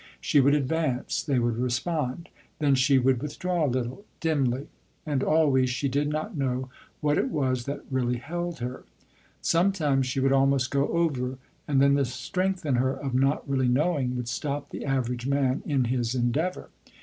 She 0.19 0.39
would 0.39 0.55
advance, 0.55 1.21
they 1.21 1.37
would 1.37 1.57
respond, 1.59 2.29
and 2.59 2.69
then 2.69 2.73
she 2.73 2.97
would 2.97 3.21
withdraw 3.21 3.67
a 3.67 3.69
little, 3.69 4.03
dimly, 4.19 4.67
and 5.05 5.21
always 5.21 5.69
she 5.69 5.87
did 5.89 6.07
not 6.09 6.35
know 6.35 6.71
what 7.01 7.19
it 7.19 7.29
was 7.29 7.65
that 7.65 7.85
really 7.91 8.17
held 8.17 8.57
her. 8.61 8.83
Sometimes 9.43 10.07
she 10.07 10.19
would 10.19 10.33
almost 10.33 10.71
go 10.71 10.87
over, 10.87 11.37
and 11.67 11.79
then 11.79 11.93
the 11.93 12.05
strength 12.05 12.65
in 12.65 12.77
her 12.77 12.95
of 12.95 13.13
not 13.13 13.47
really 13.47 13.67
knowing, 13.69 14.15
would 14.15 14.27
stop 14.27 14.71
the 14.71 14.85
average 14.85 15.27
man 15.27 15.61
in 15.67 15.83
his 15.83 16.15
endeavor. 16.15 16.71